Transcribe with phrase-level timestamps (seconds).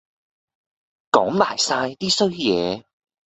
[1.11, 2.85] 講埋哂啲衰嘢